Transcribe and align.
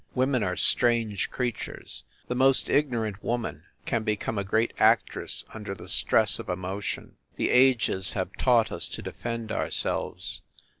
Women 0.15 0.41
are 0.41 0.55
strange 0.57 1.29
creatures.,.. 1.29 2.05
The 2.27 2.33
most 2.33 2.71
ignorant 2.71 3.23
woman 3.23 3.65
can 3.85 4.01
become 4.01 4.39
a 4.39 4.43
great 4.43 4.73
ac 4.79 5.01
tress, 5.07 5.43
under 5.53 5.75
the 5.75 5.87
stress 5.87 6.39
of 6.39 6.49
emotion.... 6.49 7.17
The 7.35 7.51
ages 7.51 8.13
have 8.13 8.33
taught 8.35 8.71
us 8.71 8.89
to 8.89 9.03
defend 9.03 9.51
ourselves 9.51 10.41